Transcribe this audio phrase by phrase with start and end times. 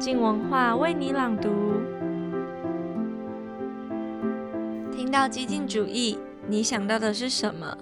[0.00, 1.48] 静文化为你朗读。
[4.94, 7.76] 听到激进主义，你想到的是什么？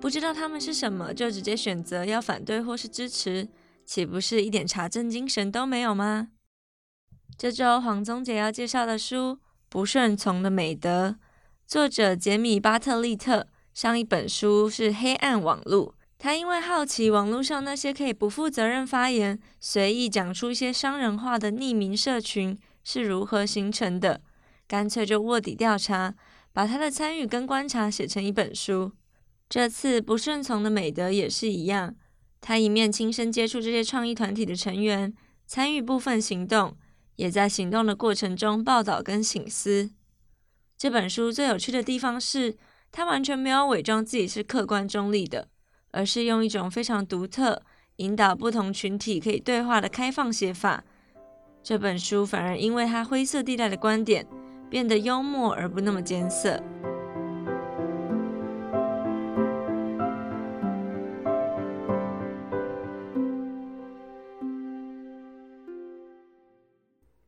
[0.00, 3.48] 不知道他们是什么，就直接选择要反对或是支持，
[3.84, 6.30] 岂不是一点查证精神都没有吗？
[7.38, 9.34] 这周黄宗杰要介绍的书
[9.68, 11.10] 《不顺从的美德》，
[11.64, 13.46] 作者杰米·巴特利特。
[13.72, 24.20] 上一本书是《黑暗网络》，他因为好奇网络上那些可以不负责任发言、随意讲出一些伤人话的匿名社群是如何形成的，
[24.68, 26.14] 干脆就卧底调查，
[26.52, 28.92] 把他的参与跟观察写成一本书。
[29.48, 31.96] 这次不顺从的美德也是一样，
[32.42, 35.14] 他一面亲身接触这些创意团体的成员，
[35.46, 36.76] 参与部分行动，
[37.16, 39.90] 也在行动的过程中报道跟醒思。
[40.76, 42.58] 这本书最有趣的地方是，
[42.92, 45.48] 他完全没有伪装自己是客观中立的，
[45.92, 47.62] 而是用一种非常独特、
[47.96, 50.84] 引导不同群体可以对话的开放写法。
[51.62, 54.26] 这本书反而因为它灰色地带的观点，
[54.68, 56.62] 变得幽默而不那么艰涩。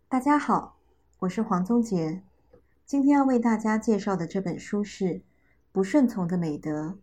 [0.08, 0.76] 大家好，
[1.18, 2.22] 我是黄宗杰，
[2.86, 5.22] 今天要为大家介绍的这本书是。
[5.74, 6.98] 不顺从的美德，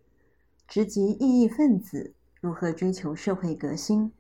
[0.69, 4.11] 直击异议分子如何追求社会革新。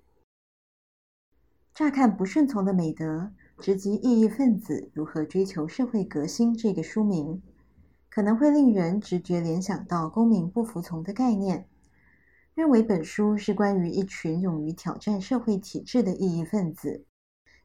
[1.75, 7.43] 乍看“不顺从的美德，直击异议分子如何追求社会革新”这个书名，
[8.09, 11.67] 可能会令人直觉联想到公民不服从的概念，
[12.55, 17.05] 认为本书是关于一群勇于挑战社会体制的异议分子，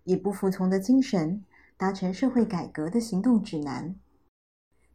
[0.02, 1.42] 以不服从的精神
[1.78, 3.96] 达成社会改革的行动指南。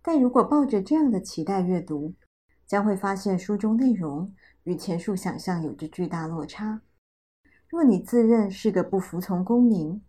[0.03, 2.13] 但如果抱着这样的期待阅读，
[2.69, 4.31] 将会发现书中内容
[4.65, 6.79] 与前述想象有着巨大落差。
[7.67, 9.99] 若你自认是个不服从公民，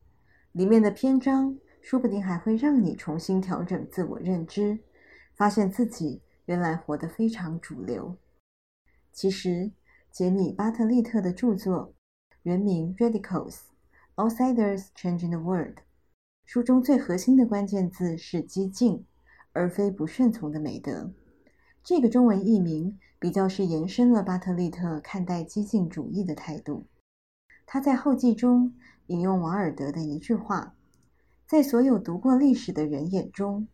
[0.52, 4.78] 里面的篇章说不定还会让你重新调整自我认知，
[5.34, 8.14] 发现自己原来活得非常主流。
[9.10, 9.72] 其实，
[10.10, 11.94] 杰米·巴特利特的著作
[12.42, 13.60] 原名《Radicals:
[14.16, 15.76] Outsiders Changing the World》，
[16.44, 19.06] 书中最核心的关键字是“激进”。
[19.52, 21.12] 而非不顺从的美德，
[21.82, 26.84] 这个中文译名比较是延伸了巴特利特看待激进主义的态度。
[27.66, 28.74] 他在后记中
[29.06, 30.74] 引用瓦尔德的一句话
[31.46, 33.66] ：“在所有读过历史的人眼中，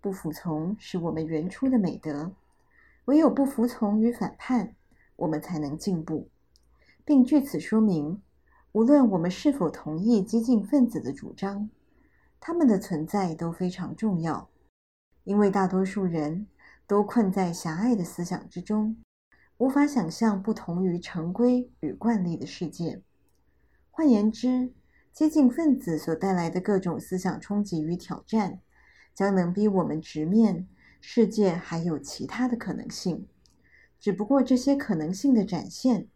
[0.00, 2.32] 不服从是我们原初的美德。
[3.06, 4.74] 唯有不服从与反叛，
[5.16, 6.28] 我们才能进步。”
[7.04, 8.22] 并据此说明，
[8.72, 11.68] 无论我们是否同意激进分子的主张，
[12.38, 14.48] 他们的存在都非常重要。
[15.24, 16.46] 因为大多数人
[16.90, 18.96] 都困在狭隘的思想之中，
[19.58, 23.00] 无法想象不同于常规与惯例的世界。
[23.92, 24.72] 换言之，
[25.12, 28.58] 激进分子所带来的各种思想冲击与挑战，
[29.14, 30.66] 将能逼我们直面
[31.00, 33.28] 世界还有其他的可能性。
[34.00, 36.08] 只不过这些可能性的展现，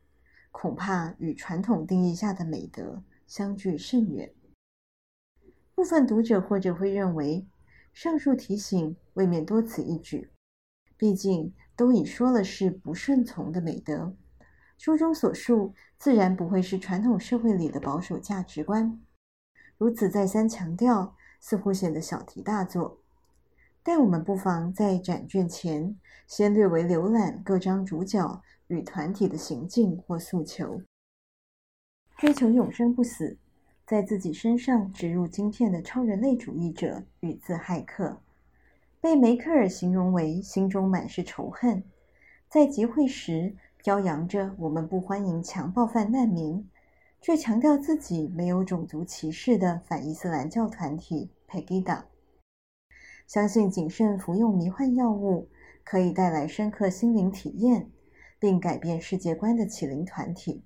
[0.50, 4.34] 恐怕与传统定义下的美德相距甚远。
[5.76, 7.46] 部分读者或者会认为，
[7.92, 10.30] 上述提醒未免多此一举，
[11.04, 14.16] 毕竟都已说了是不顺从的美德，
[14.78, 18.98] 书中所述自然不会是传统社会里的保守价值观。
[19.76, 23.00] 如此再三强调，似乎显得小题大做。
[23.82, 25.94] 但我们不妨在展卷前
[26.26, 30.80] 先略微浏览各章主角与团体的行径或诉求，
[32.16, 33.36] 追求永生不死。
[33.86, 38.22] 在自己身上植入晶片的超人类主义者与自骇客，
[39.04, 41.84] 被梅克尔形容为心中满是仇恨，
[42.48, 46.66] 在集会时飘扬着“我们不欢迎强暴犯难民”，
[47.20, 52.06] 却强调自己没有种族歧视的反伊斯兰教团体佩吉达，
[53.26, 55.50] 相信谨慎服用迷幻药物
[55.84, 57.90] 可以带来深刻心灵体验，
[58.38, 60.62] 并改变世界观的启灵团体，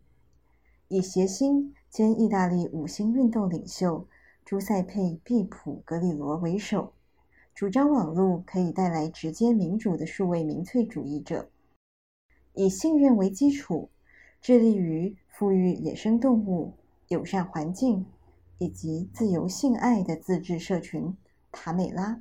[0.86, 1.74] 以谐星。
[1.90, 4.06] 兼意大利五星运动领袖
[4.44, 6.92] 朱塞佩·毕普·格里罗为首，
[7.58, 11.50] 主张网络可以带来直接民主的数位民粹主义者，
[12.54, 13.90] 以信任为基础，
[14.40, 16.74] 致力于复育野生动物、
[17.08, 18.06] 友善环境
[18.58, 21.16] 以及自由性爱的自治社群
[21.50, 22.20] 塔美拉，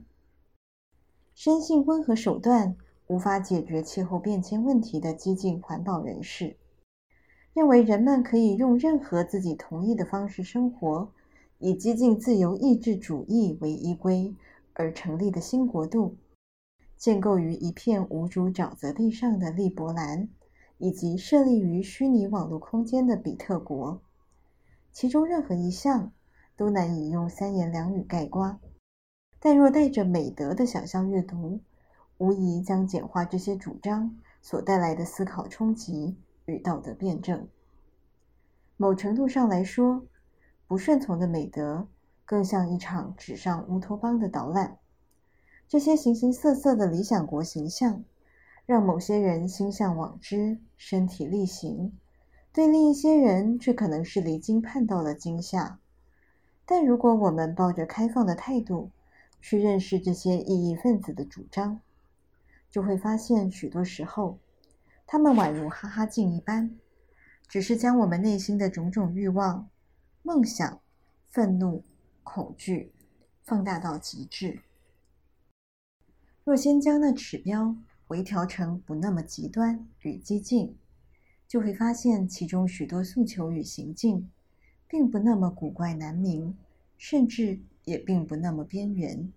[1.36, 2.76] 深信温和手段
[3.06, 6.58] 无法解决气候变迁问题的激进环保人士。
[7.54, 11.12] 认为人们可以用任何自己同意的方式生活，
[11.60, 14.34] 以激进自由意志主义为依归
[14.80, 16.18] 而成立的新国度，
[16.98, 20.30] 建构于一片无主沼泽地上的利伯兰，
[20.78, 24.00] 以及设立于虚拟网络空间的比特国，
[24.92, 26.12] 其中任何一项
[26.56, 28.60] 都难以用三言两语概括。
[29.40, 31.60] 但若带着美德的想象阅读，
[32.20, 37.48] 无疑将简化这些主张所带来的思考冲击与道德辩证。
[38.78, 40.06] 某程度上来说，
[40.68, 41.88] 不顺从的美德
[42.28, 44.78] 更像一场纸上乌托邦的导览。
[45.70, 48.04] 这些形形色色的理想国形象，
[48.66, 51.92] 让某些人心向往之，身体力行；
[52.52, 55.80] 对另一些人却可能是离经叛道的惊吓。
[56.66, 58.92] 但如果我们抱着开放的态度
[59.42, 61.80] 去认识这些异议分子的主张，
[62.70, 64.38] 就会发现许多时候，
[65.06, 66.78] 他们宛如哈哈镜一般。
[67.48, 69.70] 只是将我们内心的种种欲望、
[70.22, 70.82] 梦想、
[71.30, 71.82] 愤怒、
[72.30, 72.92] 恐惧
[73.46, 74.60] 放大到极致。
[76.44, 77.74] 若先将那指标
[78.10, 80.76] 微调成不那么极端与激进，
[81.48, 84.30] 就会发现其中许多诉求与行径，
[84.90, 86.58] 并不那么古怪难明，
[86.98, 89.32] 甚至也并不那么边缘。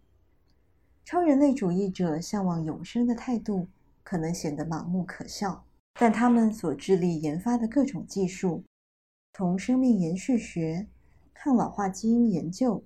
[1.04, 3.68] 超人类主义者向往永生的态度，
[4.02, 5.64] 可能显得盲目可笑。
[5.94, 8.64] 但他们所致力研发的各种技术，
[9.32, 10.86] 同生命延续学、
[11.34, 12.84] 抗老化基因研究、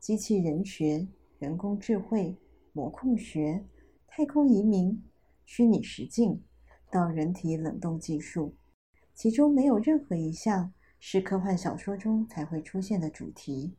[0.00, 1.08] 机器人学、
[1.38, 2.36] 人工智慧、
[2.72, 3.64] 模控学、
[4.06, 5.02] 太空移民、
[5.44, 6.42] 虚拟实境
[6.90, 8.54] 到人体冷冻技术，
[9.14, 13.74] 其中没有任何一项是科幻小说中才会出现的主题，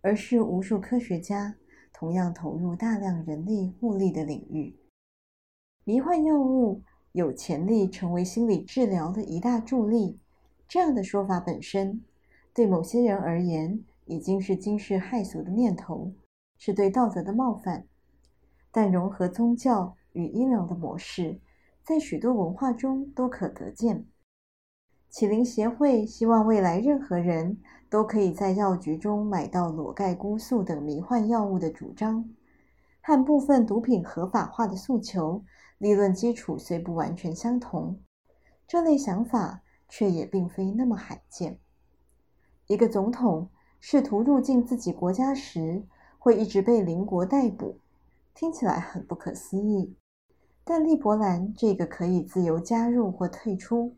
[0.00, 1.56] 而是无数科学家
[1.92, 4.76] 同样投入大量人力物力的领域。
[5.84, 6.82] 迷幻药物。
[7.12, 10.20] 有潜力成为心理治疗的一大助力，
[10.68, 12.04] 这样的说法本身，
[12.56, 16.10] 对某些人而言已经是惊世骇俗的念头，
[16.56, 17.86] 是对道德的冒犯。
[18.72, 21.38] 但融合宗教与医疗的模式，
[21.84, 24.06] 在许多文化中都可得见。
[25.10, 27.58] 启灵协会希望未来任何人
[27.90, 32.26] 都可以在药局中买到裸盖菇素等迷幻药物的主张，
[33.02, 35.44] 和部分毒品合法化的诉求。
[35.76, 38.00] 理论基础虽不完全相同，
[38.66, 41.58] 这类想法却也并非那么罕见。
[42.66, 43.48] 一个总统
[43.80, 45.84] 试图入境自己国家时，
[46.18, 47.78] 会一直被邻国逮捕，
[48.34, 49.96] 听起来很不可思议。
[50.64, 53.94] 但利伯兰这个可以自由加入或退出、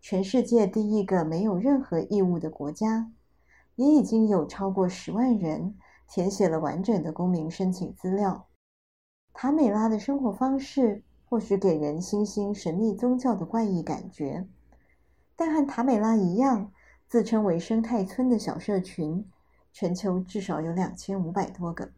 [0.00, 3.10] 全世界第一个没有任何义务的国家，
[3.76, 5.76] 也已经有超过十万人
[6.08, 8.48] 填写了完整的公民申请资料。
[9.32, 11.02] 塔美拉的生活方式。
[11.30, 14.48] 或许给人新兴神秘宗教的怪异感觉，
[15.36, 16.72] 但和塔美拉一样，
[17.10, 19.28] 自称为生态村的小社群，
[19.72, 21.90] 全球至少有两千五百多个。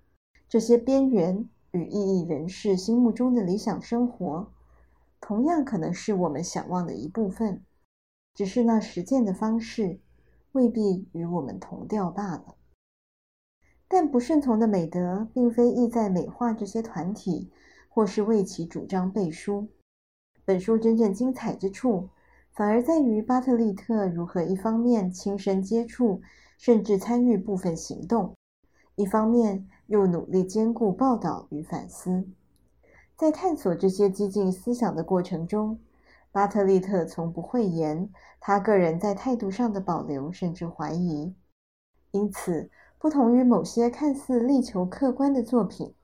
[0.48, 4.50] 这些边缘与异议人士心目中的理想生活，
[5.20, 7.62] 同样可能是我们想望的一部分，
[8.34, 10.00] 只是那实践的方式
[10.52, 12.56] 未必与我们同调罢了。
[13.86, 17.52] 但不顺从的美德，并非意在美化这些团体。
[17.94, 19.68] 或是为其主张背书。
[20.46, 22.08] 本书真正精彩之处，
[22.54, 26.20] 反而在于巴特利特如何一方面亲身接触，
[26.58, 28.34] 甚至参与部分行动，
[28.94, 32.28] 一方面又努力兼顾报道与反思。
[33.16, 35.78] 在探索这些激进思想的过程中，
[36.30, 41.34] 巴特利特从不讳言他个人在态度上的保留甚至怀疑。
[42.10, 45.94] 因此，不同于某些看似力求客观的作品。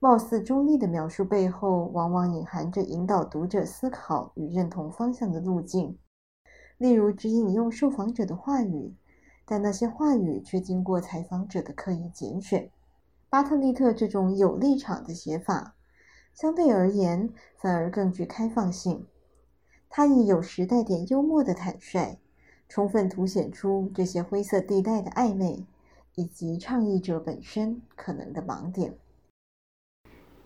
[0.00, 5.98] 貌似中立的描述背后，往往隐含着引导读者思考与认同方向的路径。
[6.76, 8.94] 例如，只引用受访者的话语，
[9.44, 12.70] 但那些话语却经过采访者的刻意拣选。
[13.28, 15.74] 巴特利特这种有立场的写法，
[16.32, 19.04] 相对而言反而更具开放性。
[19.90, 22.18] 他以有时带点幽默的坦率，
[22.68, 25.66] 充分凸显出这些灰色地带的暧昧，
[26.14, 28.96] 以及倡议者本身可能的盲点。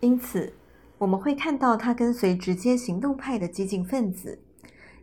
[0.02, 0.52] 因此，
[0.98, 4.42] 我们会看到他跟随直接行动派的激进分子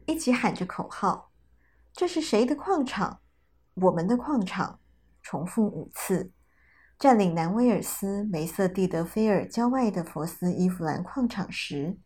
[0.06, 1.32] 一起喊着口号
[1.96, 3.22] ：“这是谁的矿场？
[3.76, 4.82] 我们的矿场！”
[5.24, 6.34] 重复五次。
[6.98, 11.98] 占领南威尔斯梅瑟蒂德菲尔郊外的佛斯伊弗兰矿场时，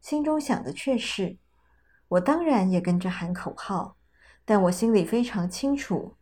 [0.00, 1.38] 心中想的却是
[2.08, 3.96] ：“我当然也跟着喊口号，
[4.44, 6.16] 但我心里非常清楚，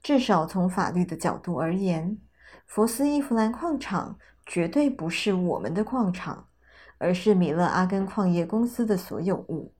[0.00, 2.16] 至少从法律的角度而言，
[2.64, 4.16] 佛斯伊弗兰矿场。”
[4.46, 6.48] 绝对不是我们的矿场，
[6.98, 9.74] 而是米勒阿根矿业公司的所有物。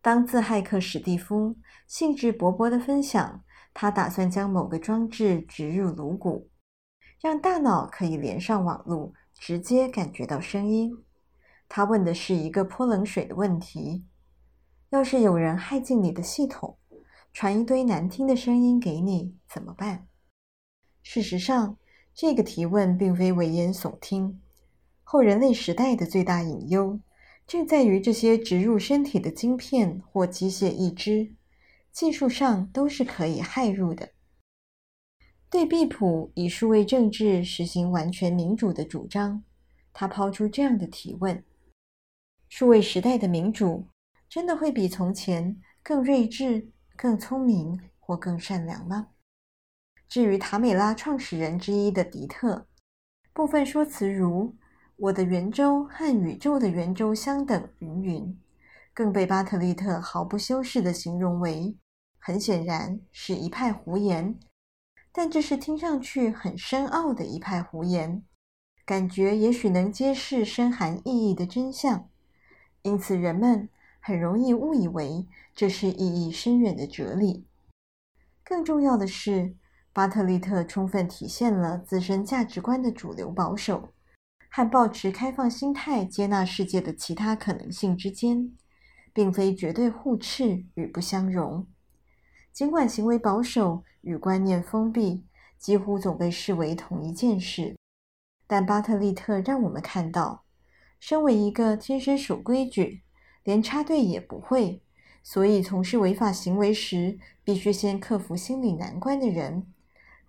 [0.00, 6.50] 当自骇客史蒂夫兴致勃勃地分享，他打算将某个装置植入颅骨，
[7.20, 11.04] 让大脑可以连上网络，直接感觉到声音。
[11.68, 14.04] 他问的是一个泼冷水的问题：
[14.90, 16.78] 要是有人骇进你的系统，
[17.32, 20.06] 传一堆难听的声音给你，怎么办？
[21.02, 21.78] 事实上，
[22.14, 24.40] 这个提问并非危言耸听。
[25.02, 27.00] 后人类时代的最大隐忧，
[27.46, 31.34] 正在于这些植入身体的晶片或机械义肢，
[31.90, 34.10] 技术上都是可以骇入的。
[35.50, 39.44] 对毕普以数位政治实行完全民主的主张，
[39.92, 41.44] 他抛出这样的提问：
[42.48, 43.88] 数位时代的民主，
[44.30, 49.08] 真的会比从前更睿智、更聪明或更善良吗？
[50.12, 52.66] 至于塔美拉创始人之一的迪特，
[53.32, 54.54] 部分说辞如
[54.96, 58.38] “我的圆周和宇宙的圆周相等”云云，
[58.92, 61.78] 更被巴特利特毫不修饰地形容为
[62.20, 64.38] “很显然是一派胡言”。
[65.12, 68.22] 但这是听上去很深奥的一派胡言，
[68.84, 72.10] 感觉也许能揭示深含意义的真相，
[72.82, 77.46] 因此人们很容易误以为这是意义深远的哲理。
[78.44, 79.56] 更重要的是，
[79.94, 83.90] 巴特利特充分体现了自身价值观的主流保守
[84.50, 88.52] 和抱持开放心态接纳世界的其他可能性之间，
[89.12, 91.66] 并非绝对互斥与不相容。
[92.52, 95.24] 尽管行为保守与观念封闭
[95.58, 97.76] 几乎总被视为同一件事，
[98.46, 100.44] 但巴特利特让我们看到，
[100.98, 103.02] 身为一个天生守规矩、
[103.44, 104.82] 连插队也不会，
[105.22, 109.66] 所以从事违法行为时必须先克服心理难关的人，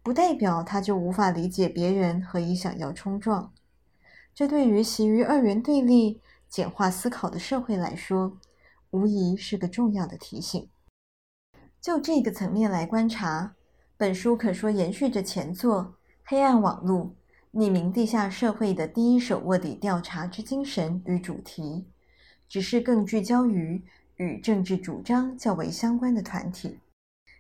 [0.03, 3.53] 不代表他就无法理解别人何以想要冲撞。
[4.35, 6.19] 这对于习于二元对立、
[6.49, 8.37] 简化思考的社会来说，
[8.91, 10.69] 无疑是个重要的提醒。
[11.79, 13.55] 就这个层面来观察，
[13.95, 15.81] 本书可说延续着前作
[16.23, 17.15] 《黑暗网络：
[17.53, 21.61] 匿名地下社会的第一手卧底调查之精神与主题》，
[22.49, 23.81] 只是更聚焦于
[24.17, 26.79] 与政治主张较为相关的团体，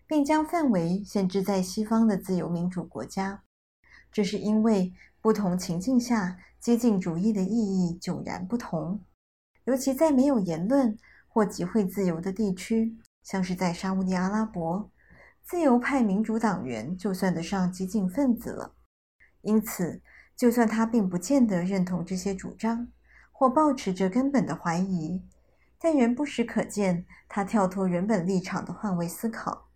[0.07, 3.43] 并将范围限制在西方的自由民主国家。
[4.11, 9.01] 这是因为不同情境下激进主义的意义迥然不同，
[9.65, 12.97] 尤其在没有言论或集会自由的地区。
[13.23, 14.91] 像是在沙乌地阿拉伯，
[15.45, 18.75] 自由派民主党员就算得上激进分子了。
[19.43, 20.01] 因此，
[20.35, 22.89] 就算他并不见得认同这些主张，
[23.31, 25.23] 或抱持着根本的怀疑，
[25.79, 29.69] 但仍不时可见他跳脱原本立场的换位思考，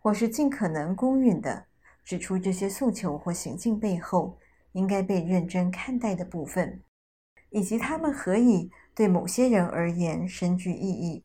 [0.00, 1.66] 或是尽可能公允地
[2.04, 4.38] 指出这些诉求或行径背后
[4.72, 6.82] 应该被认真看待的部分，
[7.50, 11.24] 以及他们何以对某些人而言深具意义。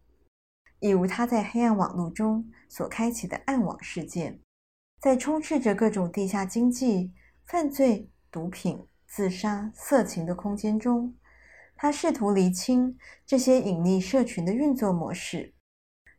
[0.80, 4.40] 例如他在黑暗网络中所开启的暗网事件，
[5.00, 7.12] 在充斥着各种地下经济、
[7.48, 11.16] 犯罪、毒品、自杀、色情的空间中，
[11.76, 15.55] 他试图厘清这些隐匿社群的运作模式。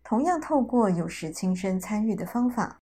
[0.08, 2.78] 同样透过有时亲身参与的方法，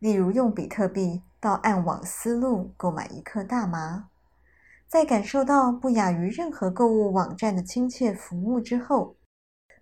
[0.00, 4.10] 例如用比特币到暗网丝路购买一克大麻，
[4.86, 9.16] 在感受到不亚于任何购物网站的亲切服务之后。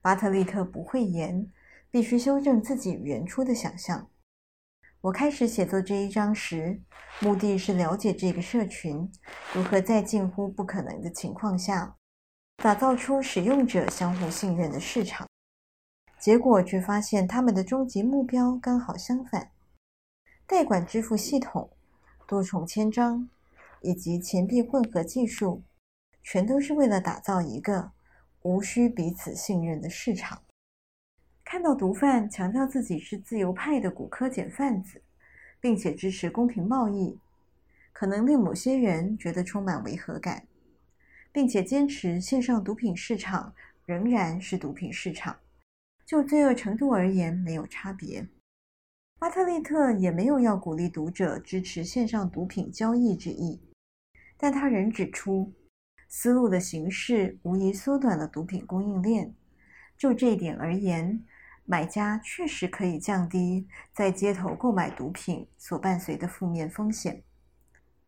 [0.01, 1.51] 巴特利特不讳言，
[1.91, 4.09] 必须修正自己原初的想象。
[5.01, 6.81] 我开始写作这一章时，
[7.19, 9.11] 目的是了解这个社群
[9.53, 11.97] 如何在近乎不可能的情况下，
[12.59, 15.27] 打造出使用者相互信任的市场。
[16.21, 19.51] 结果却发现，他们的终极目标刚好相反：
[20.47, 21.71] 代管支付系统、
[22.27, 23.29] 多重签章
[23.81, 25.63] 以及钱币混合技术，
[26.23, 27.93] 全都是为了打造一个。
[28.43, 30.41] 无需彼此信任的市场。
[31.45, 35.03] 看到毒贩强调自己是自由派的古柯碱贩子，
[35.61, 37.19] 并且支持公平贸易，
[37.93, 40.47] 可能令某些人觉得充满违和感，
[41.31, 43.53] 并且坚持线上毒品市场
[43.85, 45.37] 仍然是毒品市场，
[46.11, 48.27] 就罪恶程度而言没有差别。
[49.17, 53.63] 巴特利特也没有要鼓励读者支持线上毒品交易之意，
[54.37, 55.53] 但他仍指出。
[56.09, 59.33] 思路的形式无疑缩短了毒品供应链。
[59.97, 61.25] 就这一点而言，
[61.65, 67.23] 买家确实可以降低在街头购买毒品所伴随的负面风险。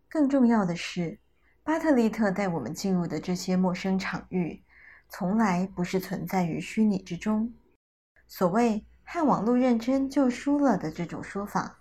[0.09, 1.21] 更重要的是，
[1.63, 4.65] 巴特利特带我们进入的这些陌生场域，
[5.09, 7.55] 从来不是存在于虚拟之中。
[8.35, 11.79] 所谓“和网络认真就输了”的这种说法，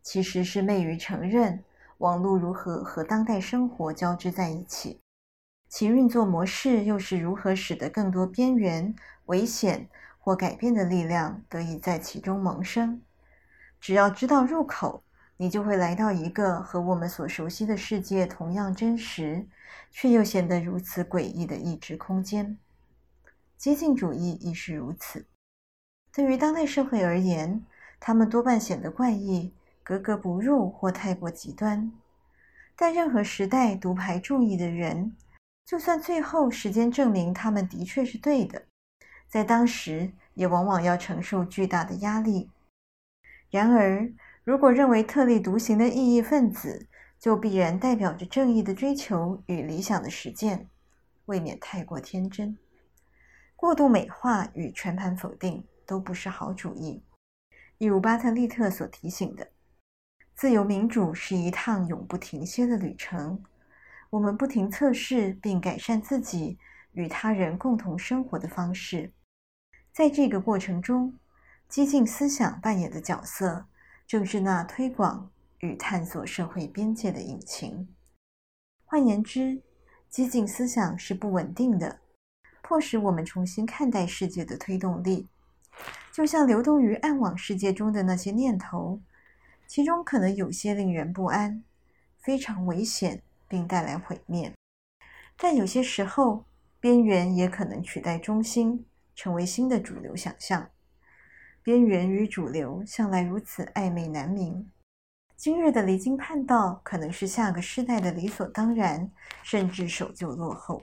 [0.00, 1.64] 其实是昧于承认
[1.96, 5.00] 网络如何和当代生活交织在一起。
[5.68, 9.88] 其运作模式又是如何使得更多边缘、危险
[10.20, 13.02] 或改变的力量得以在其中萌生？
[13.80, 15.02] 只要知道入口，
[15.36, 19.48] 你就会来到一个和我们所熟悉的世界同样真实，
[19.90, 22.56] 却又显得如此诡异的异质空间。
[23.56, 25.26] 激进主义亦是如此。
[26.12, 27.64] 对于当代社会而言，
[28.00, 31.92] 他们多半显得怪异、格格不入或太过极端。
[32.74, 35.16] 但任何时代独排众议的人，
[35.64, 38.64] 就算最后时间证明他们的确是对的，
[39.28, 42.50] 在当时也往往要承受巨大的压力。
[43.50, 44.10] 然而，
[44.44, 46.86] 如果认为特立独行的异议分子
[47.18, 50.68] 就必然代表着正义的追求与理想的实践，
[51.26, 52.56] 未免太过天真。
[53.56, 57.02] 过度美化与全盘否定都不是好主意。
[57.78, 59.48] 一如巴特利特所提醒的，
[60.34, 63.42] 自由民主是一趟永不停歇的旅程。
[64.10, 66.58] 我们不停测试并改善自己
[66.92, 69.10] 与他人共同生活的方式。
[69.90, 71.18] 在这个过程中，
[71.68, 73.66] 激进思想扮演的角色，
[74.06, 75.30] 正是那推广
[75.60, 77.88] 与探索社会边界的引擎。
[78.84, 79.62] 换言之，
[80.10, 82.00] 激进思想是不稳定的，
[82.62, 85.28] 迫使我们重新看待世界的推动力。
[86.18, 89.00] 就像流动于暗网世界中的那些念头，
[89.68, 91.62] 其中可能有些令人不安，
[92.18, 94.52] 非常危险，并带来毁灭。
[95.36, 96.44] 但有些时候，
[96.80, 98.84] 边缘也可能取代中心，
[99.14, 100.68] 成为新的主流想象。
[101.62, 104.68] 边缘与主流向来如此暧昧难明，
[105.36, 109.08] 今日的离经叛道可能是下个世代的理所当然，
[109.44, 110.82] 甚至守旧落后。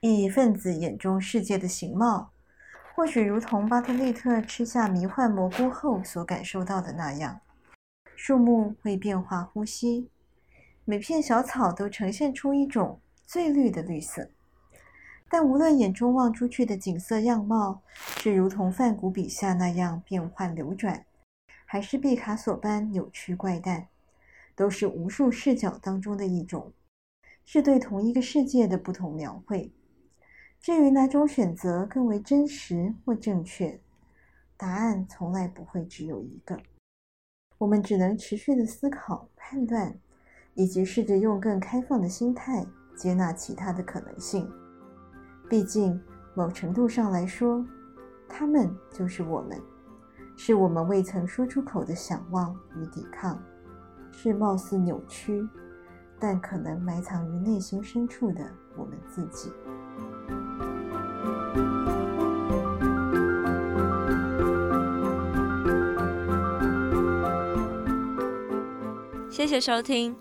[0.00, 2.32] 异议分子眼中世界的形貌，
[3.00, 7.40] 或许如同巴特利特吃下迷幻蘑菇后所感受到的那样：
[8.14, 10.10] 树木会变化呼吸，
[10.84, 14.28] 每片小草都呈现出一种最绿的绿色。
[15.30, 17.80] 但无论眼中望出去的景色样貌
[18.18, 21.06] 是如同梵谷笔下那样变幻流转，
[21.64, 23.88] 还是毕卡索般扭曲怪诞，
[24.54, 26.70] 都是无数视角当中的一种，
[27.46, 29.72] 是对同一个世界的不同描绘。
[30.62, 33.80] 至于哪种选择更为真实或正确，
[34.58, 36.60] 答案从来不会只有一个。
[37.56, 39.98] 我们只能持续的思考、判断，
[40.52, 44.46] 以及试着用更开放的心态接纳其他的可能性。
[45.48, 45.98] 毕竟，
[46.34, 47.64] 某程度上来说，
[48.28, 49.58] 他们就是我们，
[50.36, 53.42] 是我们未曾说出口的想望与抵抗，
[54.12, 55.42] 是貌似扭曲，
[56.18, 58.46] 但可能埋藏于内心深处的
[58.76, 59.50] 我们自己。
[69.40, 70.14] 谢谢收听，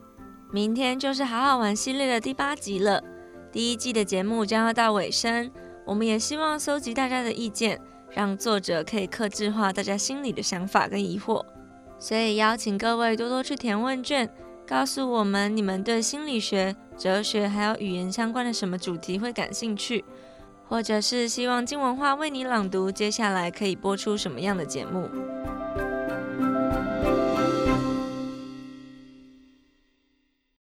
[0.50, 3.04] 明天就是好好玩系列的第八集了。
[3.52, 5.52] 第一季的节目将要到尾声，
[5.86, 7.78] 我们也希望搜集大家的意见，
[8.12, 11.44] 让作者可以克制化大家心里的想法跟疑惑。
[12.00, 14.30] 所以邀请各位多多去填问卷，
[14.66, 20.06] 告诉我们你们对心理学、哲学还有语言相关的什么主题会感兴趣，
[20.66, 25.10] 或者是希望金文化为你朗读接下来可以播出什么样的节目。